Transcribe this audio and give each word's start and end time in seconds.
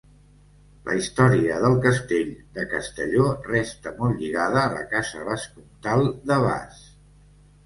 La 0.87 0.93
història 0.99 1.59
del 1.65 1.75
castell 1.83 2.31
de 2.57 2.65
Castelló 2.71 3.27
resta 3.49 3.93
molt 4.01 4.19
lligada 4.25 4.59
a 4.63 4.73
la 4.77 4.83
casa 4.95 5.27
vescomtal 5.29 6.11
de 6.33 6.41
Bas. 6.49 6.83